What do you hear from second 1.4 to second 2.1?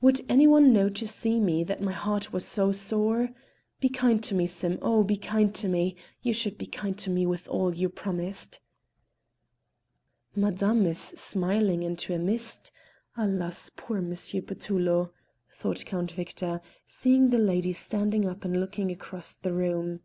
that my